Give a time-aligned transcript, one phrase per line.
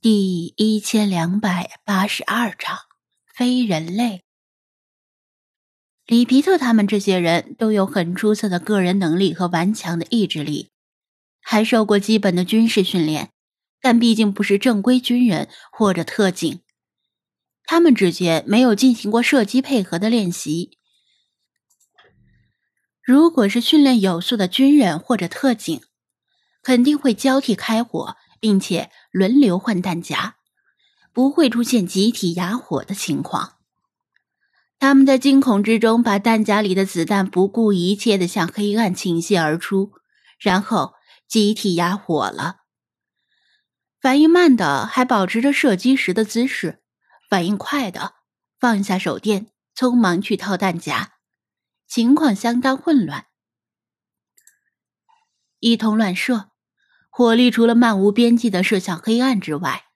[0.00, 2.78] 第一千两百八十二章
[3.34, 4.22] 非人类。
[6.06, 10.70] 里皮特他们这些人都有很出色的个人能力和顽强的意志力，
[11.40, 13.32] 还受过基本的军事训练，
[13.80, 16.60] 但毕竟不是正规军人或者特警，
[17.64, 20.78] 他们之间没有进行过射击配合的练习。
[23.02, 25.80] 如果是训练有素的军人或者特警，
[26.62, 28.16] 肯定会交替开火。
[28.40, 30.36] 并且轮流换弹夹，
[31.12, 33.58] 不会出现集体哑火的情况。
[34.78, 39.92] 他们在惊恐之中，把弹夹里的子弹不顾一切的向黑暗倾泻而出，
[40.38, 40.94] 然后
[41.26, 42.58] 集体哑火了。
[44.00, 46.80] 反应慢的还保持着射击时的姿势，
[47.28, 48.14] 反应快的
[48.60, 51.14] 放下手电，匆忙去套弹夹，
[51.88, 53.26] 情况相当混乱，
[55.58, 56.50] 一通乱射。
[57.18, 59.86] 火力除了漫无边际的射向黑暗之外，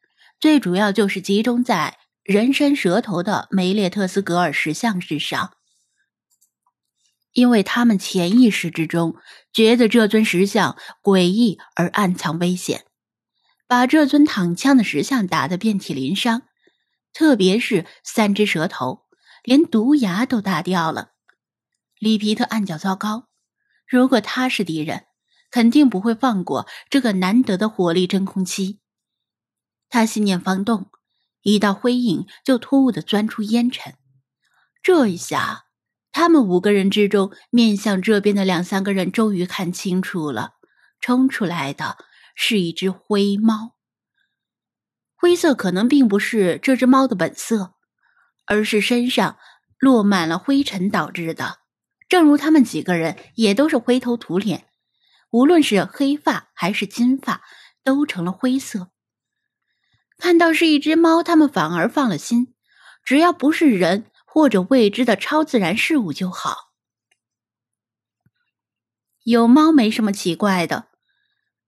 [0.40, 5.52] 最主要就是集中在人身蛇头的梅列特斯格尔石像之上，
[7.30, 9.14] 因为他们潜意识之中
[9.52, 12.86] 觉得这尊石像诡异而暗藏危险，
[13.68, 16.42] 把这尊躺枪的石像打得遍体鳞伤，
[17.12, 19.04] 特别是三只蛇头，
[19.44, 21.12] 连毒牙都打掉了。
[22.00, 23.28] 里皮特暗叫糟糕，
[23.86, 25.04] 如果他是敌人。
[25.52, 28.80] 肯定不会放过这个难得的火力真空期。
[29.88, 30.90] 他心念方动，
[31.42, 33.94] 一道灰影就突兀的钻出烟尘。
[34.82, 35.66] 这一下，
[36.10, 40.54] 他们五个人之中，面向这边的两三个人终于看清楚了，
[41.00, 41.98] 冲出来的
[42.34, 43.76] 是一只灰猫。
[45.14, 47.74] 灰色可能并不是这只猫的本色，
[48.46, 49.36] 而是身上
[49.78, 51.58] 落满了灰尘导致的。
[52.08, 54.66] 正如他们几个人也都是灰头土脸。
[55.32, 57.42] 无论是黑发还是金发，
[57.82, 58.90] 都成了灰色。
[60.18, 62.54] 看到是一只猫，他们反而放了心，
[63.02, 66.72] 只要不是人或者未知的超自然事物就好。
[69.24, 70.88] 有猫没什么奇怪的，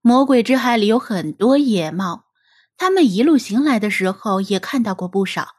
[0.03, 2.27] 魔鬼之海里有很多野猫，
[2.77, 5.55] 他们一路行来的时候也看到过不少。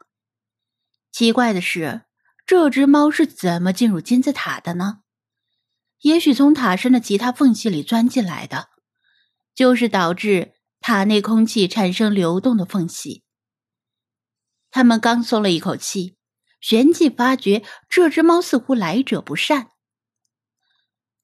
[1.10, 2.02] 奇怪的是，
[2.46, 5.00] 这只猫是怎么进入金字塔的呢？
[6.00, 8.68] 也许从塔身的其他缝隙里钻进来的，
[9.54, 13.24] 就是导致塔内空气产生流动的缝隙。
[14.70, 16.16] 他们刚松了一口气，
[16.60, 19.70] 旋即发觉这只猫似乎来者不善。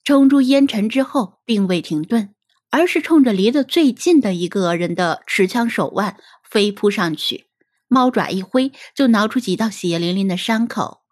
[0.04, 2.34] 冲出烟尘之后，并未停顿，
[2.70, 7.46] 而是冲着离得最近的一个人的持枪手腕飞扑上去，
[7.86, 11.02] 猫爪一挥，就挠出几道血淋淋的伤口。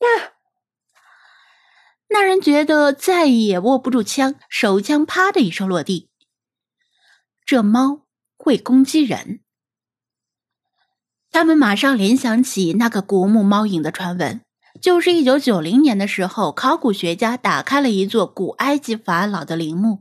[0.00, 0.32] 呀！
[2.12, 6.10] 那人觉得再也握不住枪，手枪啪的一声落地。
[7.46, 8.06] 这猫
[8.36, 9.40] 会攻击人，
[11.30, 14.40] 他们马上联想起那个古墓猫影的传闻，
[14.82, 20.00] 就是一九九零年的时候，考古学家打开了一座古埃及法老的陵墓，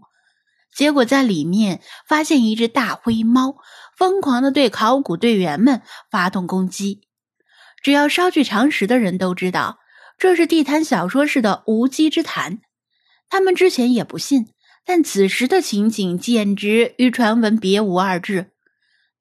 [0.76, 3.58] 结果在里面发现一只大灰猫，
[3.96, 7.02] 疯狂的对考古队员们发动攻击。
[7.84, 9.78] 只要稍具常识的人都知道。
[10.19, 12.59] 这是地摊小说式的无稽之谈，
[13.30, 14.53] 他们之前也不信，
[14.84, 18.52] 但此时的情景简直与传闻别无二致。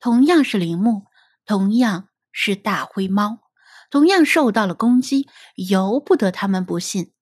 [0.00, 1.04] 同样是陵墓，
[1.47, 3.38] 同样是大灰猫，
[3.91, 7.12] 同样受到了攻击，由不得他们不信。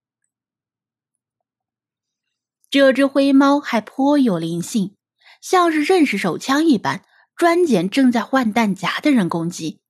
[2.70, 4.96] 这只灰猫还颇有灵性，
[5.42, 7.04] 像是认识手枪一般，
[7.36, 9.82] 专捡正在换弹夹的人攻击，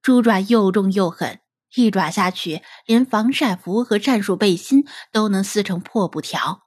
[0.00, 1.41] 猪爪又重又狠。
[1.74, 6.66] 一爪下去，连防晒服和战术背心都能撕成破布条。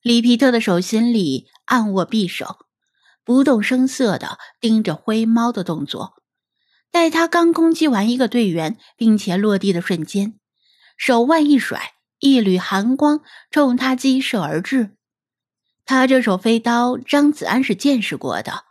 [0.00, 2.58] 里皮特的手心里暗握匕首，
[3.24, 6.14] 不动声色地盯着灰猫的动作。
[6.90, 10.38] 待他刚攻击完一个队员，并且落地的瞬间，
[10.96, 14.96] 手腕一甩，一缕寒光冲他击射而至。
[15.84, 18.64] 他这手飞刀，张子安是见识过的，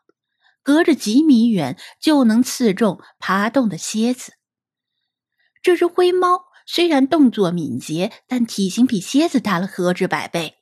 [0.64, 4.34] 隔着几米远就能刺中爬动的蝎子。
[5.66, 10.58] 这只灰猫虽然动作敏捷，但体型比蝎子大了何止百倍，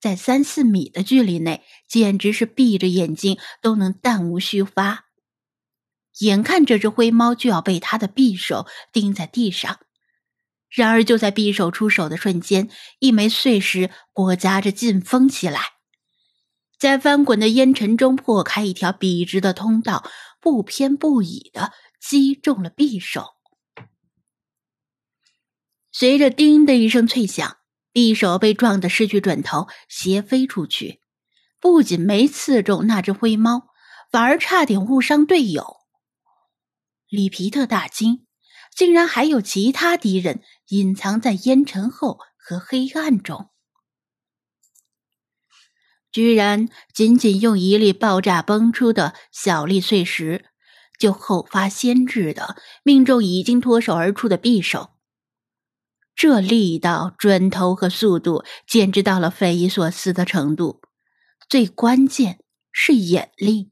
[0.00, 5.06] 在三四米的距离内，简直是闭着眼睛都能弹无虚发。
[6.20, 9.80] 眼看这只灰猫就要被他的匕首钉在地上，
[10.70, 12.70] 然而就在匕首出手的瞬间，
[13.00, 15.60] 一枚碎石裹夹着劲风袭来，
[16.78, 20.08] 在翻滚的烟尘中破开一条笔直的通道，
[20.40, 23.35] 不偏不倚的击中了匕首。
[25.98, 27.56] 随着“叮”的一声脆响，
[27.94, 31.00] 匕首被撞得失去准头，斜飞出去。
[31.58, 33.68] 不仅没刺中那只灰猫，
[34.12, 35.78] 反而差点误伤队友。
[37.08, 38.26] 里皮特大惊，
[38.76, 43.48] 竟然还有其他敌人隐藏在烟尘后和黑暗中。
[46.12, 50.44] 居然仅仅用一粒爆炸崩出的小粒碎石，
[50.98, 54.90] 就后发先至的命中已经脱手而出的匕首。
[56.16, 60.80] 这力道、准头和速度，简直到了匪夷所思的程度。
[61.48, 62.38] 最关键
[62.72, 63.70] 是眼力，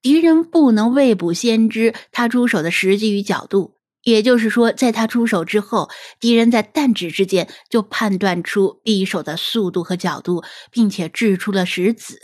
[0.00, 3.76] 敌人不能未卜先知他出手的时机与角度。
[4.02, 5.90] 也就是说，在他出手之后，
[6.20, 12.18] 敌人在弹指之间就判断出匕首的速度和角度，并且掷出了石子。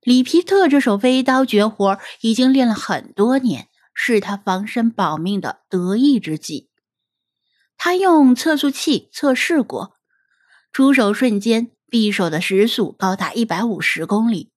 [0.00, 6.70] 里皮特这手飞刀绝活已经练了很多年，是他防身保命的得意之技。
[7.84, 9.96] 他用测速器测试过，
[10.72, 14.52] 出手瞬间，匕首的时速高达一百五十公里，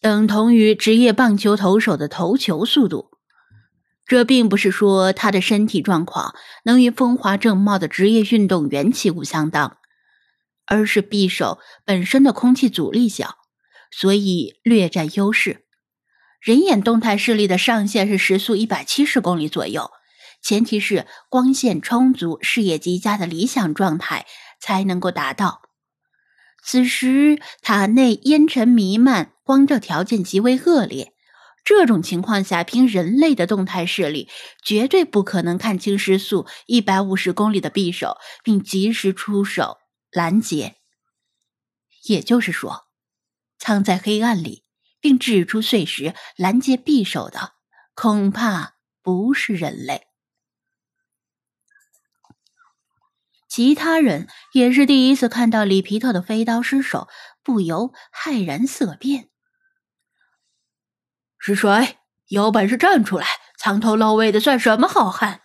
[0.00, 3.10] 等同于职业棒球投手的投球速度。
[4.06, 9.76] 这并不是说他的身体状况能与风华正茂的职业运动员旗鼓相当，
[10.64, 13.36] 而是匕首本身的空气阻力小，
[13.90, 15.66] 所以略占优势。
[16.40, 19.90] 人眼动态视力的上限是时速一百七十公里左右，
[20.42, 24.26] 前提是光线充足、视野极佳的理想状态
[24.60, 25.62] 才能够达到。
[26.62, 31.14] 此时塔内烟尘弥漫，光照条件极为恶劣。
[31.62, 34.28] 这种情况下，凭人类的动态视力，
[34.64, 39.78] 绝对不可能看清时速一百五十公里的匕首，并及时出手
[40.10, 40.76] 拦截。
[42.04, 42.86] 也就是说，
[43.58, 44.64] 藏在黑暗里
[45.00, 47.52] 并掷出碎石拦截匕首的，
[47.94, 50.09] 恐怕不是人类。
[53.50, 57.08] 其他人也是第一次看到里皮特的飞刀失手，
[57.42, 59.28] 不由骇然色变。
[61.36, 61.98] 是谁？
[62.28, 63.26] 有本事站出来！
[63.58, 65.40] 藏头露尾的算什么好汉？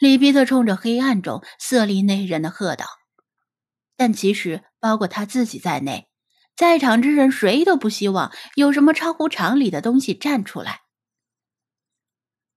[0.00, 2.84] 里皮特冲着黑暗中色厉内荏的喝道。
[3.96, 6.08] 但其实，包括他自己在内，
[6.56, 10.80] 在场之人谁都不希望有什么超乎常理的东西站出来。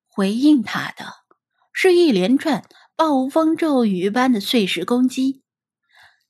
[0.07, 1.05] 回应他的
[1.71, 2.67] 是一连串
[2.99, 5.41] 暴风骤雨般的碎石攻击。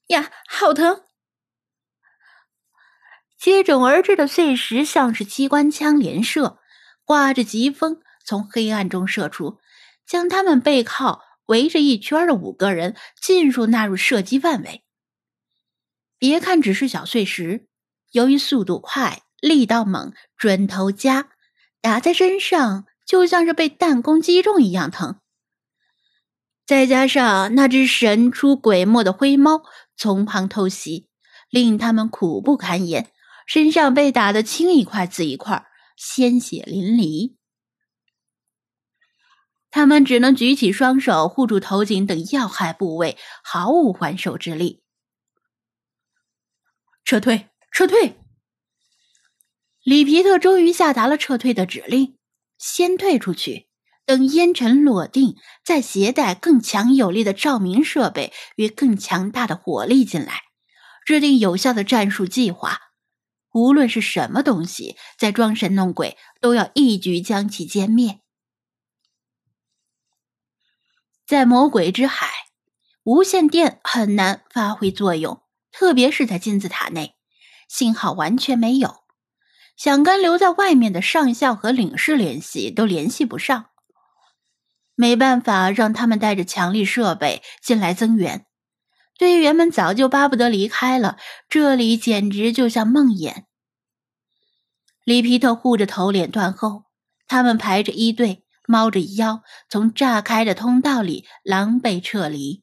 [0.06, 1.02] 呀，好疼！
[3.36, 6.60] 接踵而至的碎石像是机关枪连射，
[7.04, 9.58] 刮着疾风从黑暗中射出，
[10.06, 14.84] 将他们背靠围着一圈的五个人尽数纳入射击范围。
[16.18, 17.66] 别看只是小碎石，
[18.12, 21.30] 由于速度快、力道猛、准头佳，
[21.80, 25.18] 打在身上就像是被弹弓击中一样疼。
[26.70, 29.62] 再加上那只神出鬼没的灰猫
[29.96, 31.08] 从旁偷袭，
[31.50, 33.10] 令他们苦不堪言。
[33.44, 37.34] 身上被打得青一块紫一块，鲜血淋漓。
[39.72, 44.84] 他们只能举起双手护住头颈等要害部位，毫无还手之力。
[47.04, 47.48] 撤退！
[47.72, 48.14] 撤退！
[49.82, 52.16] 里皮特终于下达了撤退的指令：
[52.58, 53.69] 先退出去，
[54.10, 60.42] 等烟尘落定，再携带更强有力的照明设备与更强大的火力进来，
[61.06, 62.76] 制定有效的战术计划。
[63.52, 68.18] 无论是什么东西在装神弄鬼，都要一举将其歼灭。
[71.24, 72.26] 在魔鬼之海，
[73.04, 77.14] 无线电很难发挥作用，特别是在金字塔内，
[77.68, 79.04] 信号完全没有。
[79.76, 83.69] 想跟留在外面的上校和领事联系，都联系不上。
[85.00, 88.44] 没办法让他们带着强力设备进来增援。
[89.16, 91.16] 队员们早就巴不得离开了，
[91.48, 93.44] 这里简直就像梦魇。
[95.04, 96.84] 里皮特护着头脸断后，
[97.26, 102.62] 他们排着一队，猫着腰，从炸开的通道里狼狈撤离，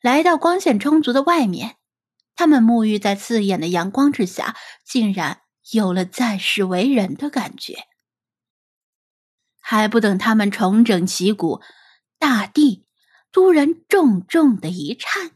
[0.00, 1.76] 来到光线充足的外面。
[2.34, 7.84] 他们沐浴在刺眼的阳光之下，竟然有了再世为人的感觉。
[9.62, 11.62] 还不等他们重整旗鼓，
[12.18, 12.84] 大地。
[13.32, 15.30] 突然，重重的一颤。